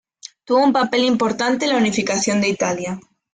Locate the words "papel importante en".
0.73-1.73